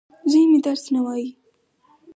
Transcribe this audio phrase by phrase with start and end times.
[0.31, 1.27] زوی مي درس نه وايي.